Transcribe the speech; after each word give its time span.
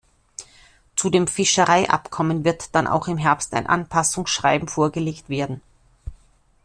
Zu 0.95 1.11
dem 1.11 1.27
Fischereiabkommen 1.27 2.43
wird 2.43 2.73
dann 2.73 2.87
auch 2.87 3.07
im 3.07 3.19
Herbst 3.19 3.53
ein 3.53 3.67
Anpassungsschreiben 3.67 4.67
vorgelegt 4.67 5.29
werden. 5.29 5.61